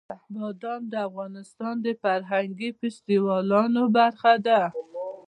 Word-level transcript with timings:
بادام 0.35 0.81
د 0.91 0.93
افغانستان 1.09 1.75
د 1.85 1.87
فرهنګي 2.01 2.69
فستیوالونو 2.79 3.81
برخه 3.97 4.33
ده. 4.47 4.61